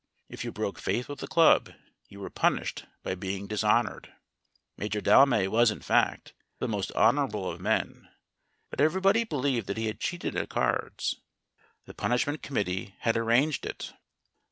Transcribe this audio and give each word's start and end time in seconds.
If 0.29 0.43
you 0.43 0.51
broke 0.51 0.79
faith 0.79 1.07
with 1.07 1.19
the 1.19 1.27
club 1.27 1.73
you 2.09 2.19
were 2.21 2.31
punished 2.31 2.85
by 3.03 3.13
being 3.13 3.45
dishonored. 3.45 4.11
Major 4.75 4.99
Delmay 4.99 5.47
was, 5.47 5.69
in 5.69 5.79
fact, 5.81 6.33
the 6.57 6.67
most 6.67 6.91
honorable 6.93 7.51
of 7.51 7.61
men, 7.61 8.09
but 8.71 8.81
everybody 8.81 9.23
believed 9.23 9.67
that 9.67 9.77
he 9.77 9.85
had 9.85 9.99
cheated 9.99 10.35
at 10.35 10.49
cards. 10.49 11.21
The 11.85 11.93
Punishment 11.93 12.41
Committee 12.41 12.95
had 13.01 13.15
arranged 13.15 13.63
it. 13.63 13.93